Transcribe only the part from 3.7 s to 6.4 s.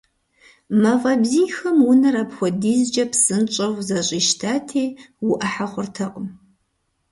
зэщӏищтати, уӏухьэ хъуртэкъым.